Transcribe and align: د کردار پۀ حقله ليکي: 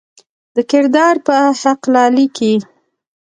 د 0.55 0.57
کردار 0.71 1.15
پۀ 1.25 1.35
حقله 1.61 2.03
ليکي: 2.15 2.53